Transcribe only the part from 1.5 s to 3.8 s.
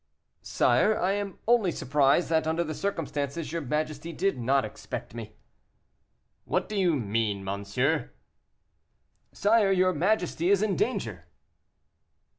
surprised that, under the circumstances, your